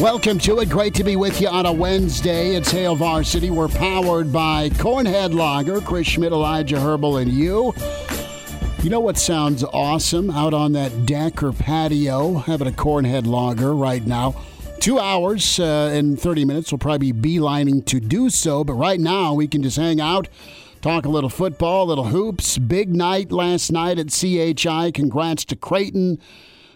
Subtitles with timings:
[0.00, 0.68] Welcome to it.
[0.70, 2.54] Great to be with you on a Wednesday.
[2.54, 3.50] It's Hail Varsity.
[3.50, 7.74] We're powered by Cornhead Lager, Chris Schmidt, Elijah Herbel, and you.
[8.84, 13.74] You know what sounds awesome out on that deck or patio, having a Cornhead Lager
[13.74, 14.40] right now?
[14.78, 16.70] Two hours uh, and 30 minutes.
[16.70, 20.28] We'll probably be beelining to do so, but right now we can just hang out,
[20.80, 22.56] talk a little football, a little hoops.
[22.56, 24.92] Big night last night at CHI.
[24.92, 26.20] Congrats to Creighton.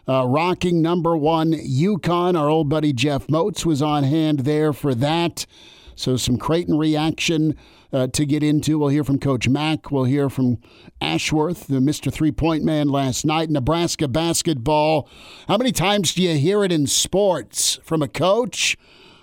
[0.08, 2.39] Uh, rocking number one UConn.
[2.39, 5.47] Our old buddy Jeff Moats was on hand there for that.
[5.95, 7.56] So some Creighton reaction
[7.92, 8.78] uh, to get into.
[8.78, 9.91] We'll hear from Coach Mack.
[9.91, 10.58] We'll hear from
[11.00, 12.12] Ashworth, the Mr.
[12.12, 13.50] Three Point Man last night.
[13.50, 15.08] Nebraska basketball.
[15.48, 18.77] How many times do you hear it in sports from a coach,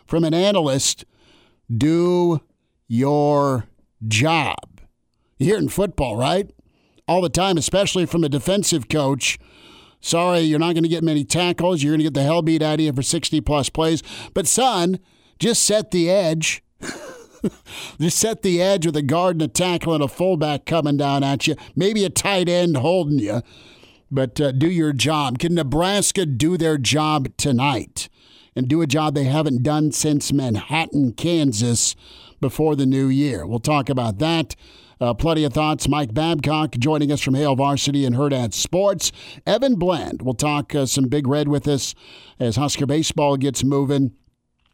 [0.06, 1.06] from an analyst?
[1.76, 2.42] Do
[2.88, 3.66] your
[4.08, 4.82] job.
[5.38, 6.50] You hear it in football, right?
[7.08, 9.40] All the time, especially from a defensive coach.
[10.02, 11.84] Sorry, you're not going to get many tackles.
[11.84, 14.02] You're going to get the hell beat out of you for 60 plus plays.
[14.34, 15.00] But, son,
[15.40, 16.64] just set the edge.
[18.00, 21.24] just set the edge with a guard and a tackle and a fullback coming down
[21.24, 21.56] at you.
[21.76, 23.42] Maybe a tight end holding you.
[24.12, 25.40] But uh, do your job.
[25.40, 28.10] Can Nebraska do their job tonight
[28.56, 31.96] and do a job they haven't done since Manhattan, Kansas
[32.42, 33.46] before the new year?
[33.46, 34.56] We'll talk about that.
[35.02, 35.88] Uh, plenty of thoughts.
[35.88, 39.14] Mike Babcock joining us from Hail Varsity and Hurrdat Sports.
[39.46, 41.96] Evan Bland will talk uh, some Big Red with us
[42.38, 44.12] as Husker baseball gets moving.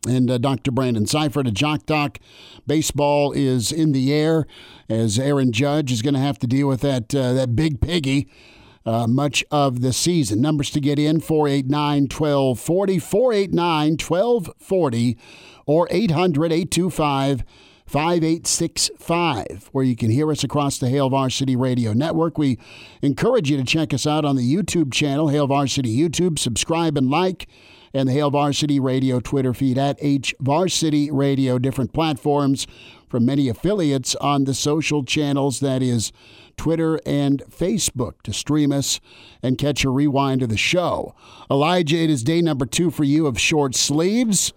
[0.07, 0.71] And uh, Dr.
[0.71, 2.17] Brandon Seifert at Jock Doc.
[2.65, 4.47] Baseball is in the air
[4.89, 8.27] as Aaron Judge is going to have to deal with that, uh, that big piggy.
[8.83, 10.41] Uh, much of the season.
[10.41, 15.17] Numbers to get in 489 1240, 489 1240,
[15.65, 17.43] or 800 825
[17.87, 22.37] 5865, where you can hear us across the Hail Varsity Radio Network.
[22.37, 22.57] We
[23.01, 26.39] encourage you to check us out on the YouTube channel, Hail Varsity YouTube.
[26.39, 27.47] Subscribe and like,
[27.93, 32.65] and the Hail Varsity Radio Twitter feed at H Varsity Radio, different platforms
[33.07, 36.11] from many affiliates on the social channels that is
[36.57, 38.99] Twitter and Facebook to stream us
[39.43, 41.15] and catch a rewind of the show.
[41.51, 44.53] Elijah, it is day number two for you of short sleeves.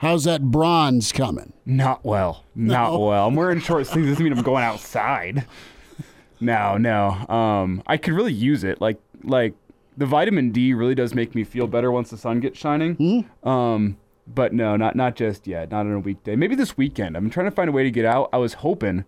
[0.00, 1.52] How's that bronze coming?
[1.66, 2.44] Not well.
[2.54, 2.98] Not No.
[3.06, 3.26] well.
[3.28, 4.08] I'm wearing short sleeves.
[4.08, 5.46] Doesn't mean I'm going outside.
[6.40, 7.08] No, no.
[7.34, 8.80] Um, I could really use it.
[8.80, 9.54] Like, like
[9.96, 13.26] the vitamin D really does make me feel better once the sun gets shining.
[13.42, 13.96] Um,
[14.32, 15.70] but no, not not just yet.
[15.70, 16.36] Not on a weekday.
[16.36, 17.16] Maybe this weekend.
[17.16, 18.28] I'm trying to find a way to get out.
[18.32, 19.04] I was hoping,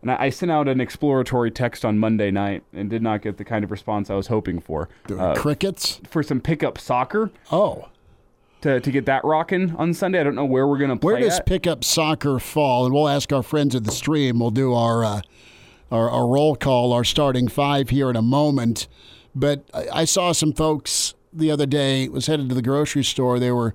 [0.00, 3.36] and I, I sent out an exploratory text on Monday night and did not get
[3.36, 4.88] the kind of response I was hoping for.
[5.10, 6.00] Uh, Crickets?
[6.08, 7.88] for some pickup soccer Oh.
[8.62, 10.20] To to get that rocking on Sunday.
[10.20, 11.14] I don't know where we're gonna play.
[11.14, 11.46] Where does at.
[11.46, 12.84] pickup soccer fall?
[12.84, 14.38] And we'll ask our friends at the stream.
[14.38, 15.20] We'll do our uh,
[15.90, 18.88] our, our roll call, our starting five here in a moment.
[19.34, 23.38] But I, I saw some folks the other day was headed to the grocery store.
[23.38, 23.74] They were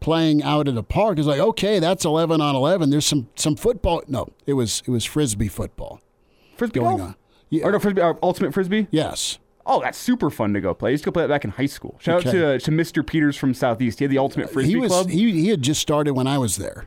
[0.00, 1.18] playing out at a park.
[1.18, 2.90] It's like, okay, that's eleven on eleven.
[2.90, 4.02] There's some some football.
[4.08, 6.00] No, it was it was frisbee football
[6.58, 7.08] frisbee going golf?
[7.10, 7.16] on.
[7.48, 7.64] Yeah.
[7.64, 8.88] Or no, frisbee, uh, ultimate frisbee.
[8.90, 9.38] Yes.
[9.70, 10.88] Oh, that's super fun to go play.
[10.88, 11.96] I used to go play that back in high school.
[12.00, 12.28] Shout Okay.
[12.30, 13.06] out to uh, to Mr.
[13.06, 13.98] Peters from Southeast.
[13.98, 15.08] He had the ultimate frisbee He was club.
[15.10, 16.86] he, he had just started when I was there.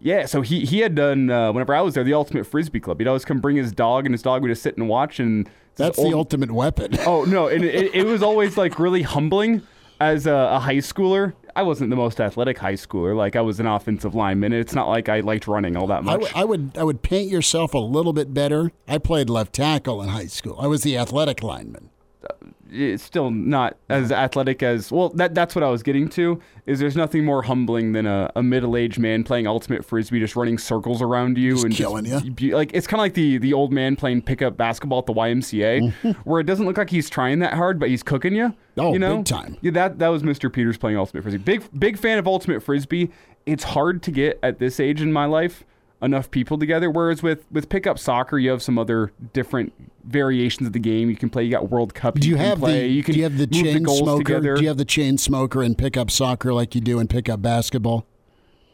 [0.00, 3.00] yeah, so he he had done uh, whenever I was there the ultimate frisbee club.
[3.00, 5.18] He'd always come bring his dog, and his dog would just sit and watch.
[5.18, 6.92] And That's old- the ultimate weapon.
[7.06, 9.62] Oh no, and it, it was always like really humbling
[10.00, 11.32] as a, a high schooler.
[11.56, 13.16] I wasn't the most athletic high schooler.
[13.16, 14.52] Like I was an offensive lineman.
[14.52, 16.20] It's not like I liked running all that much.
[16.20, 18.70] would- I would I would paint yourself a little bit better.
[18.86, 20.56] I played left tackle in high school.
[20.60, 21.90] I was the athletic lineman.
[22.24, 22.34] Uh,
[22.70, 25.08] it's still not as athletic as well.
[25.10, 26.40] That that's what I was getting to.
[26.66, 30.36] Is there's nothing more humbling than a, a middle aged man playing ultimate frisbee, just
[30.36, 32.56] running circles around you Just and killing just, you.
[32.56, 35.80] Like it's kind of like the the old man playing pickup basketball at the YMCA,
[35.80, 36.10] mm-hmm.
[36.28, 38.54] where it doesn't look like he's trying that hard, but he's cooking you.
[38.76, 39.18] Oh, you know?
[39.18, 39.56] big time.
[39.62, 40.52] Yeah, that that was Mr.
[40.52, 41.38] Peters playing ultimate frisbee.
[41.38, 43.10] Big big fan of ultimate frisbee.
[43.46, 45.64] It's hard to get at this age in my life
[46.00, 46.90] enough people together.
[46.90, 49.72] Whereas with with pickup soccer, you have some other different
[50.04, 51.44] variations of the game you can play.
[51.44, 52.14] You got World Cup.
[52.14, 52.80] Do you, can have play.
[52.82, 54.24] the You can Do you have the chain goals smoker?
[54.24, 54.56] together.
[54.56, 58.06] Do you have the chain smoker in pickup soccer like you do in pickup basketball?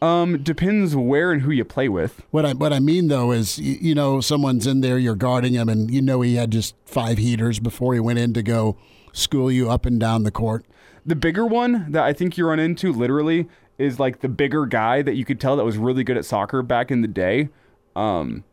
[0.03, 2.23] um, depends where and who you play with.
[2.31, 5.55] What I what I mean though is you, you know someone's in there, you're guarding
[5.55, 8.77] him, and you know he had just five heaters before he went in to go
[9.13, 10.67] school you up and down the court.
[11.07, 13.49] The bigger one that I think you run into literally
[13.79, 16.63] is like the bigger guy that you could tell that was really good at soccer
[16.63, 17.49] back in the day.
[17.97, 18.45] Um,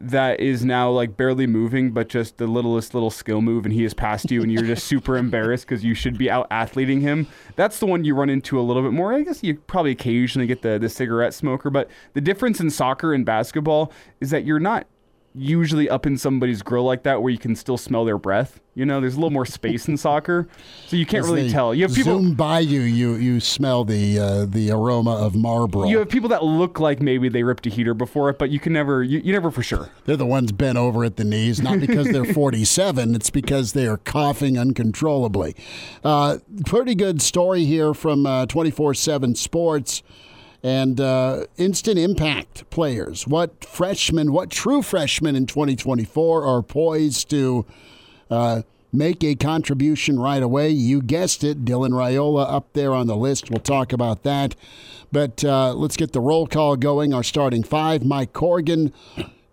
[0.00, 3.82] that is now like barely moving, but just the littlest little skill move, and he
[3.82, 7.26] has passed you, and you're just super embarrassed because you should be out athleting him.
[7.56, 9.12] That's the one you run into a little bit more.
[9.12, 13.12] I guess you probably occasionally get the the cigarette smoker, but the difference in soccer
[13.12, 14.86] and basketball is that you're not
[15.38, 18.60] usually up in somebody's grill like that where you can still smell their breath.
[18.74, 20.48] You know, there's a little more space in soccer,
[20.86, 21.74] so you can't As really tell.
[21.74, 22.20] You have people.
[22.20, 25.86] zoom by you, you you smell the uh, the aroma of Marlboro.
[25.88, 28.60] You have people that look like maybe they ripped a heater before it, but you
[28.60, 29.88] can never, you, you never for sure.
[30.04, 33.14] They're the ones bent over at the knees, not because they're 47.
[33.14, 35.56] It's because they are coughing uncontrollably.
[36.04, 40.02] Uh, pretty good story here from 24 7 Sports
[40.62, 43.26] and uh, instant impact players.
[43.26, 47.64] What freshmen, what true freshmen in 2024 are poised to
[48.30, 48.62] uh,
[48.92, 50.70] make a contribution right away?
[50.70, 53.50] You guessed it, Dylan Raiola up there on the list.
[53.50, 54.56] We'll talk about that.
[55.12, 57.14] But uh, let's get the roll call going.
[57.14, 58.92] Our starting five Mike Corgan.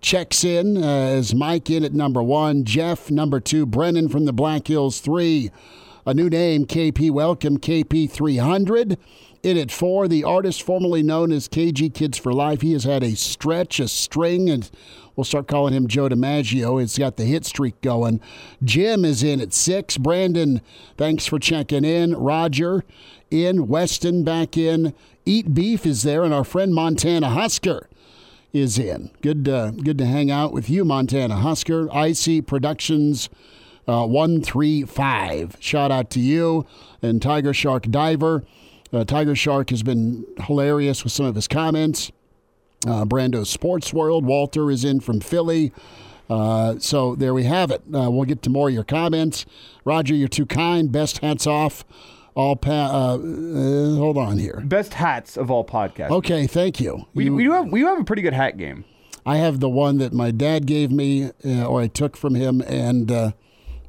[0.01, 4.34] checks in uh, as Mike in at number one, Jeff number two, Brennan from the
[4.34, 5.50] Black Hills three.
[6.06, 9.00] A new name, KP Welcome, KP 300.
[9.45, 12.62] In at four, the artist formerly known as KG Kids for Life.
[12.62, 14.68] He has had a stretch, a string, and
[15.15, 16.81] we'll start calling him Joe DiMaggio.
[16.81, 18.21] He's got the hit streak going.
[18.63, 20.00] Jim is in at six.
[20.00, 20.62] Brandon,
[20.97, 22.15] thanks for checking in.
[22.15, 22.83] Roger
[23.30, 23.68] in.
[23.68, 24.95] Weston back in.
[25.27, 27.88] Eat Beef is there, and our friend Montana Husker
[28.51, 29.12] is in.
[29.21, 31.88] Good, uh, good to hang out with you, Montana Husker.
[31.94, 33.30] IC Productions
[33.88, 35.57] uh, 135.
[35.59, 36.65] Shout out to you
[37.03, 38.44] and Tiger Shark Diver.
[38.95, 42.12] Uh, Tiger Shark has been hilarious with some of his comments.
[42.88, 44.25] Uh, Brando Sports World.
[44.25, 45.71] Walter is in from Philly.
[46.30, 47.81] Uh, so there we have it.
[47.94, 49.45] Uh, we'll get to more of your comments.
[49.83, 50.92] Roger, you're too kind.
[50.92, 51.83] Best hats off.
[52.36, 54.62] All pa- uh, uh, hold on here.
[54.65, 56.12] Best hats of all podcasts.
[56.12, 57.06] Okay, thank you.
[57.13, 58.86] We, You- we do have we do have a pretty good hat game.
[59.25, 62.62] I have the one that my dad gave me, uh, or I took from him,
[62.62, 63.31] and uh,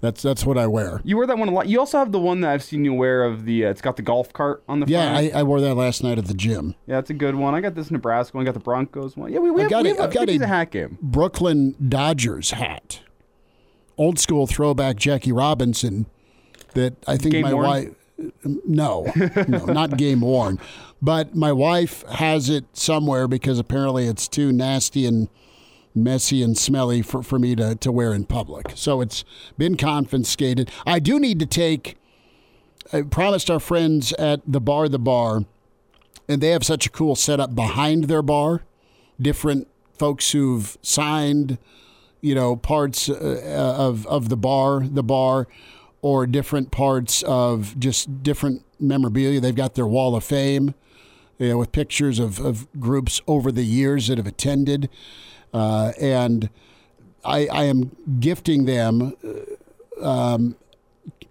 [0.01, 1.01] that's that's what I wear.
[1.05, 1.69] You wear that one a lot.
[1.69, 3.67] You also have the one that I've seen you wear of the.
[3.67, 5.35] Uh, it's got the golf cart on the Yeah, front.
[5.35, 6.75] I, I wore that last night at the gym.
[6.87, 7.55] yeah, it's a good one.
[7.55, 8.45] I got this Nebraska one.
[8.45, 9.33] I got the Broncos one.
[9.33, 10.99] Yeah, we, we have, got we a- have I've got a, a- hat game.
[11.03, 13.01] Brooklyn Dodgers hat,
[13.97, 16.07] old school throwback Jackie Robinson.
[16.75, 17.67] That I think Game my worn?
[17.67, 17.89] wife.
[18.45, 19.07] No,
[19.49, 20.59] no, not game worn,
[21.03, 25.29] but my wife has it somewhere because apparently it's too nasty and
[25.97, 28.73] messy and smelly for, for me to, to wear in public.
[28.75, 29.25] So it's
[29.57, 30.71] been confiscated.
[30.87, 31.97] I do need to take.
[32.93, 35.45] I promised our friends at the bar, the bar,
[36.29, 38.63] and they have such a cool setup behind their bar.
[39.21, 39.67] Different
[39.99, 41.59] folks who've signed,
[42.21, 45.49] you know, parts uh, of of the bar, the bar,
[46.03, 49.41] or different parts of just different memorabilia.
[49.41, 50.75] They've got their wall of fame,
[51.39, 54.89] you know, with pictures of, of groups over the years that have attended,
[55.57, 56.49] uh, and
[57.25, 59.15] I, I am gifting them.
[59.25, 60.57] uh, Um,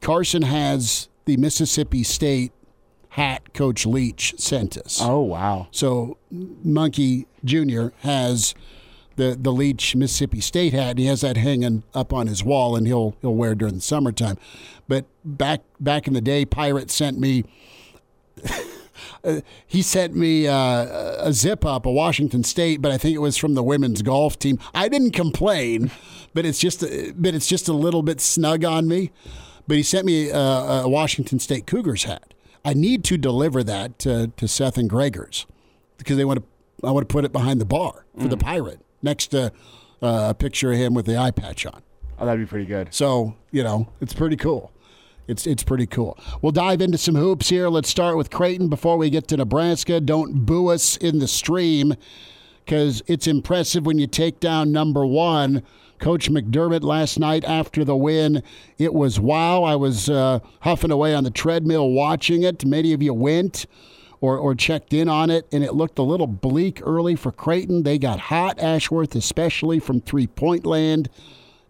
[0.01, 2.51] Carson has the Mississippi State
[3.09, 4.99] hat Coach Leach sent us.
[5.01, 5.67] Oh wow.
[5.71, 7.87] So Monkey Jr.
[7.99, 8.53] has
[9.15, 10.91] the the Leach Mississippi State hat.
[10.91, 13.75] And he has that hanging up on his wall, and he'll he'll wear it during
[13.75, 14.37] the summertime.
[14.87, 17.45] But back back in the day, Pirate sent me.
[19.25, 20.55] Uh, he sent me uh,
[21.19, 24.37] a zip up, a Washington State, but I think it was from the women's golf
[24.37, 24.59] team.
[24.73, 25.91] I didn't complain,
[26.33, 29.11] but it's just a, but it's just a little bit snug on me.
[29.67, 32.33] But he sent me a, a Washington State Cougars hat.
[32.63, 35.45] I need to deliver that to, to Seth and Gregors
[35.97, 36.45] because they want to.
[36.87, 39.51] I want to put it behind the bar for the pirate next to
[40.03, 41.81] uh, a picture of him with the eye patch on.
[42.19, 42.93] Oh, that'd be pretty good.
[42.93, 44.71] So you know, it's pretty cool.
[45.27, 46.17] It's it's pretty cool.
[46.41, 47.69] We'll dive into some hoops here.
[47.69, 49.99] Let's start with Creighton before we get to Nebraska.
[49.99, 51.95] Don't boo us in the stream
[52.63, 55.63] because it's impressive when you take down number one,
[55.99, 58.43] Coach McDermott last night after the win.
[58.77, 59.63] It was wow.
[59.63, 62.65] I was uh, huffing away on the treadmill watching it.
[62.65, 63.65] Many of you went
[64.21, 67.83] or, or checked in on it, and it looked a little bleak early for Creighton.
[67.83, 71.09] They got hot, Ashworth, especially from three point land,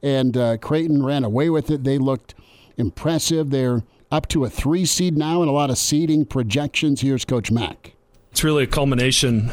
[0.02, 1.84] and uh, Creighton ran away with it.
[1.84, 2.36] They looked
[2.77, 3.50] impressive.
[3.50, 7.01] They're up to a three seed now and a lot of seeding projections.
[7.01, 7.94] Here's Coach Mack.
[8.32, 9.51] It's really a culmination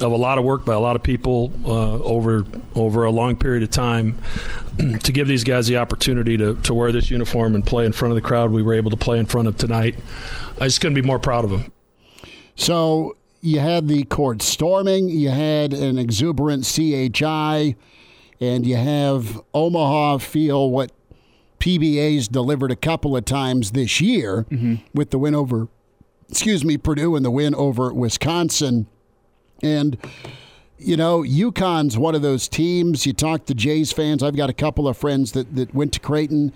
[0.00, 2.44] of a lot of work by a lot of people uh, over
[2.74, 4.18] over a long period of time
[5.02, 8.10] to give these guys the opportunity to, to wear this uniform and play in front
[8.10, 9.94] of the crowd we were able to play in front of tonight.
[10.60, 11.72] I just couldn't be more proud of them.
[12.56, 17.76] So you had the court storming, you had an exuberant CHI,
[18.40, 20.92] and you have Omaha feel what
[21.62, 24.84] PBA's delivered a couple of times this year mm-hmm.
[24.92, 25.68] with the win over,
[26.28, 28.88] excuse me, Purdue and the win over Wisconsin.
[29.62, 29.96] And,
[30.76, 33.06] you know, UConn's one of those teams.
[33.06, 34.24] You talk to Jays fans.
[34.24, 36.52] I've got a couple of friends that, that went to Creighton.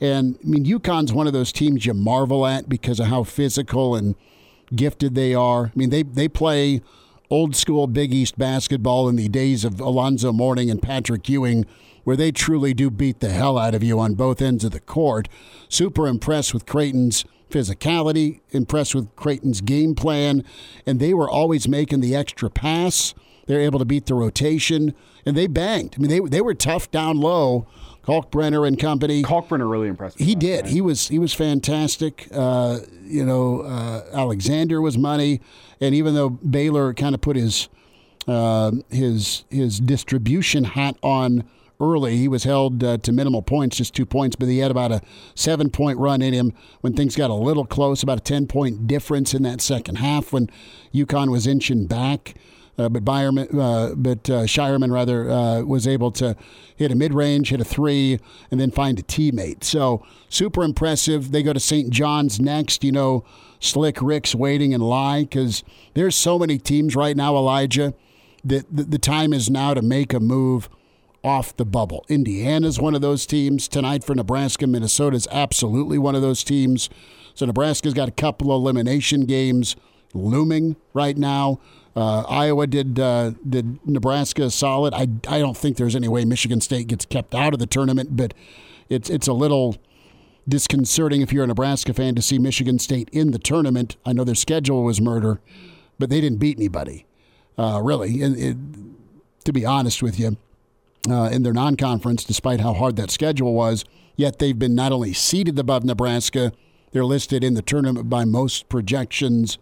[0.00, 3.94] And, I mean, UConn's one of those teams you marvel at because of how physical
[3.94, 4.14] and
[4.74, 5.66] gifted they are.
[5.66, 6.80] I mean, they, they play
[7.28, 11.66] old school Big East basketball in the days of Alonzo Mourning and Patrick Ewing–
[12.06, 14.78] where they truly do beat the hell out of you on both ends of the
[14.78, 15.28] court.
[15.68, 20.44] Super impressed with Creighton's physicality, impressed with Creighton's game plan,
[20.86, 23.12] and they were always making the extra pass.
[23.48, 24.94] They're able to beat the rotation,
[25.26, 25.96] and they banged.
[25.98, 27.66] I mean, they they were tough down low.
[28.04, 29.24] Kalkbrenner and company.
[29.24, 30.20] Kalkbrenner really impressed.
[30.20, 30.66] He did.
[30.66, 32.28] He was he was fantastic.
[32.32, 35.40] Uh, you know, uh, Alexander was money,
[35.80, 37.68] and even though Baylor kind of put his
[38.28, 41.42] uh, his his distribution hat on
[41.80, 42.16] early.
[42.16, 45.00] He was held uh, to minimal points, just two points, but he had about a
[45.34, 48.86] seven point run in him when things got a little close, about a 10 point
[48.86, 50.48] difference in that second half when
[50.94, 52.34] UConn was inching back.
[52.78, 56.36] Uh, but Byerman, uh, but uh, Scheierman rather uh, was able to
[56.76, 58.18] hit a mid range, hit a three,
[58.50, 59.64] and then find a teammate.
[59.64, 61.32] So super impressive.
[61.32, 61.88] They go to St.
[61.90, 62.84] John's next.
[62.84, 63.24] You know,
[63.60, 65.64] Slick Rick's waiting in line because
[65.94, 67.94] there's so many teams right now, Elijah.
[68.44, 70.68] That the, the time is now to make a move
[71.26, 72.06] off the bubble.
[72.08, 73.66] Indiana's one of those teams.
[73.66, 76.88] Tonight for Nebraska, Minnesota is absolutely one of those teams.
[77.34, 79.74] So Nebraska's got a couple of elimination games
[80.14, 81.58] looming right now.
[81.96, 84.94] Uh, Iowa did uh, did Nebraska solid.
[84.94, 88.16] I, I don't think there's any way Michigan State gets kept out of the tournament,
[88.16, 88.32] but
[88.88, 89.76] it's it's a little
[90.48, 93.96] disconcerting if you're a Nebraska fan to see Michigan State in the tournament.
[94.06, 95.40] I know their schedule was murder,
[95.98, 97.04] but they didn't beat anybody,
[97.58, 98.22] uh, really.
[98.22, 98.56] And it,
[99.44, 100.36] to be honest with you,
[101.10, 103.84] uh, in their non conference, despite how hard that schedule was.
[104.16, 106.52] Yet they've been not only seeded above Nebraska,
[106.92, 109.58] they're listed in the tournament by most projections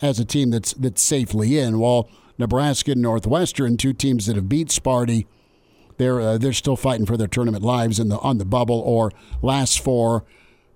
[0.00, 1.78] as a team that's that's safely in.
[1.78, 2.08] While
[2.38, 5.26] Nebraska and Northwestern, two teams that have beat Sparty,
[5.98, 9.12] they're uh, they're still fighting for their tournament lives in the on the bubble or
[9.40, 10.24] last four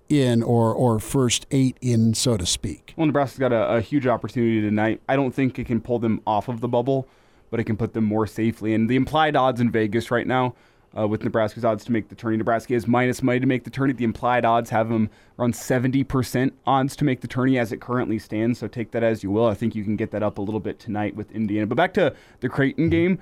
[0.07, 2.93] in or or first eight in, so to speak.
[2.95, 5.01] Well, Nebraska's got a, a huge opportunity tonight.
[5.09, 7.07] I don't think it can pull them off of the bubble
[7.49, 8.73] but it can put them more safely.
[8.73, 10.55] And the implied odds in Vegas right now,
[10.97, 13.69] uh, with Nebraska's odds to make the tourney, Nebraska is minus money to make the
[13.69, 13.93] tourney.
[13.93, 18.19] The implied odds have them around 70% odds to make the tourney as it currently
[18.19, 18.59] stands.
[18.59, 19.45] So take that as you will.
[19.45, 21.67] I think you can get that up a little bit tonight with Indiana.
[21.67, 23.19] But back to the Creighton game.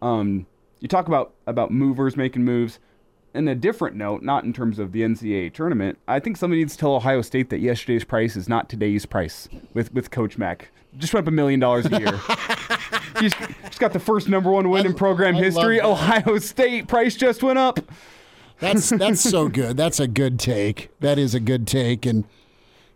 [0.00, 0.46] Um,
[0.80, 2.78] you talk about about movers making moves.
[3.34, 6.72] In a different note, not in terms of the NCAA tournament, I think somebody needs
[6.72, 10.70] to tell Ohio State that yesterday's price is not today's price with, with Coach Mack.
[10.96, 12.20] Just went up a million dollars a year.
[13.20, 15.80] He's, he's got the first number one win I, in program I history.
[15.80, 17.80] Ohio State price just went up.
[18.60, 19.76] That's that's so good.
[19.76, 20.90] That's a good take.
[21.00, 22.24] That is a good take, and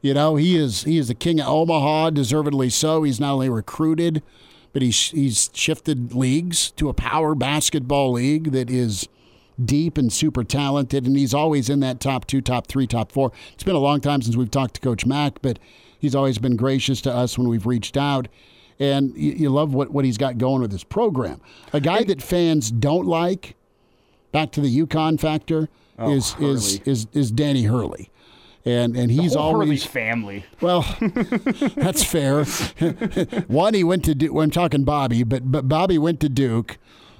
[0.01, 3.03] you know he is he is the king of Omaha, deservedly so.
[3.03, 4.23] He's not only recruited,
[4.73, 9.09] but he's he's shifted leagues to a power basketball league that is
[9.63, 13.33] deep and super talented, and he's always in that top two, top three, top four.
[13.55, 15.59] It's been a long time since we've talked to Coach Mack, but
[16.03, 18.29] he's always been gracious to us when we've reached out
[18.79, 21.41] and you, you love what, what he's got going with his program.
[21.73, 23.55] A guy that fans don't like,
[24.33, 25.69] back to the UConn factor,
[25.99, 28.11] oh, is, is is is Danny Hurley.
[28.65, 30.45] And and he's always family.
[30.61, 30.83] Well,
[31.77, 32.45] that's fair.
[33.49, 34.33] One, he went to Duke.
[34.33, 36.79] Well, I'm talking Bobby, but but Bobby went to Duke,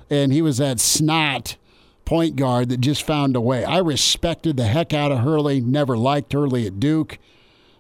[0.09, 1.57] and he was that snot
[2.05, 3.65] point guard that just found a way.
[3.65, 5.61] I respected the heck out of Hurley.
[5.61, 7.19] Never liked Hurley at Duke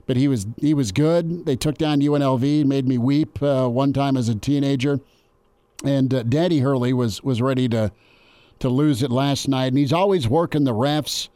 [0.06, 1.47] but he was he was good.
[1.47, 5.00] They took down UNLV, made me weep uh, one time as a teenager,
[5.85, 7.92] and uh, Danny Hurley was was ready to
[8.59, 9.68] to lose it last night.
[9.68, 11.28] And he's always working the refs.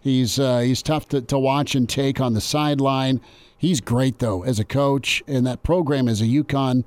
[0.00, 3.20] He's uh, he's tough to, to watch and take on the sideline.
[3.56, 6.86] He's great though as a coach, and that program as a UConn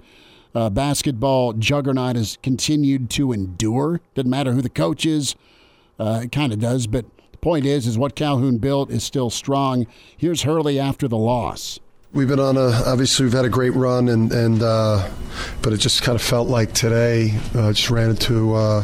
[0.53, 4.01] uh, basketball juggernaut has continued to endure.
[4.15, 5.35] Doesn't matter who the coach is
[5.99, 7.05] Uh, it kind of does, but
[7.47, 9.87] point is, is what Calhoun built is still strong.
[10.17, 11.79] Here's Hurley after the loss.
[12.11, 15.09] We've been on a obviously we've had a great run and and uh,
[15.61, 18.83] but it just kind of felt like today uh, just ran into uh,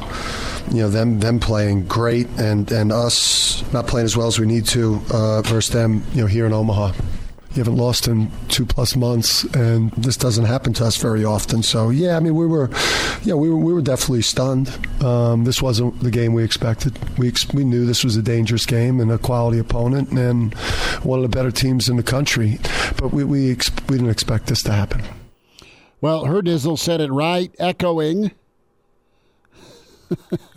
[0.71, 4.45] you know them them playing great and and us not playing as well as we
[4.45, 6.93] need to uh, versus them you know here in Omaha
[7.53, 11.61] you haven't lost in two plus months, and this doesn't happen to us very often.
[11.61, 12.69] So yeah, I mean we were,
[13.23, 14.69] yeah, we were we were definitely stunned.
[15.03, 16.97] Um, this wasn't the game we expected.
[17.17, 20.53] We ex- we knew this was a dangerous game and a quality opponent and
[21.03, 22.59] one of the better teams in the country,
[22.97, 25.03] but we we, ex- we didn't expect this to happen.
[26.01, 28.31] Well, Herdizel said it right, echoing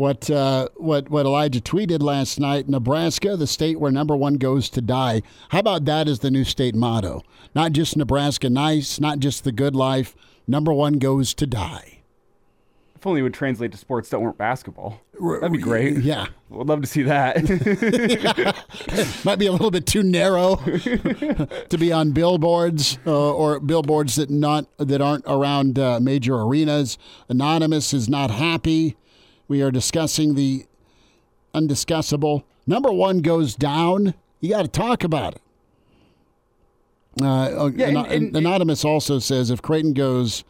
[0.00, 2.70] what uh, what what Elijah tweeted last night.
[2.70, 5.20] Nebraska, the state where number one goes to die.
[5.50, 7.22] How about that as the new state motto?
[7.54, 10.16] Not just Nebraska nice, not just the good life.
[10.46, 11.98] Number one goes to die.
[12.96, 15.02] If only it would translate to sports that weren't basketball.
[15.20, 15.98] That'd be great.
[15.98, 17.36] Yeah, would love to see that.
[19.24, 24.30] might be a little bit too narrow to be on billboards uh, or billboards that
[24.30, 26.96] not that aren't around uh, major arenas.
[27.28, 28.96] Anonymous is not happy.
[29.50, 30.64] We are discussing the
[31.52, 32.44] undiscussable.
[32.68, 34.14] Number one goes down.
[34.38, 35.42] You got to talk about it.
[37.20, 40.44] Uh, Yeah, and- Ano- and- Anonymous also says if Creighton goes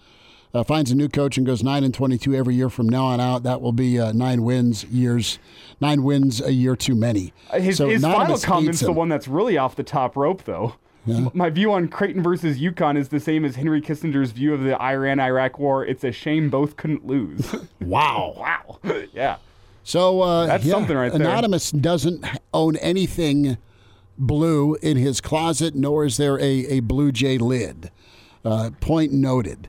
[0.52, 3.20] uh, finds a new coach and goes nine and twenty-two every year from now on
[3.20, 5.38] out, that will be uh, nine wins years,
[5.80, 7.32] nine wins a year too many.
[7.54, 10.74] His, So his final comment's the one that's really off the top rope, though.
[11.08, 14.62] M- My view on Creighton versus UConn is the same as Henry Kissinger's view of
[14.62, 15.84] the Iran-Iraq War.
[15.84, 17.54] It's a shame both couldn't lose.
[17.80, 18.34] Wow.
[18.38, 18.78] wow.
[19.12, 19.36] yeah.
[19.82, 21.20] So uh, That's yeah, something right there.
[21.22, 23.56] Anonymous doesn't own anything
[24.18, 27.90] blue in his closet, nor is there a, a Blue Jay lid.
[28.44, 29.68] Uh, point noted.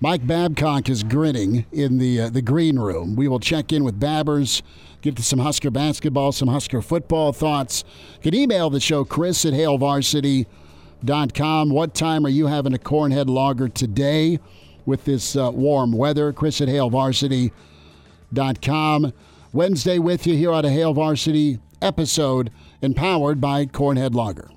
[0.00, 3.14] Mike Babcock is grinning in the uh, the green room.
[3.14, 4.60] We will check in with Babbers,
[5.00, 7.84] get to some Husker basketball, some Husker football thoughts.
[8.16, 9.52] You can email the show, Chris at
[11.02, 11.70] HailVarsity.com.
[11.70, 14.38] What time are you having a cornhead lager today
[14.86, 16.32] with this uh, warm weather?
[16.32, 19.12] Chris at HailVarsity.com.
[19.52, 24.48] Wednesday with you here on a Hail Varsity episode empowered by Cornhead Lager.